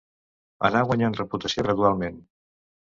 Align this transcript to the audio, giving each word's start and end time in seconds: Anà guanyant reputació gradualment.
Anà 0.69 0.81
guanyant 0.89 1.19
reputació 1.21 1.67
gradualment. 1.69 2.21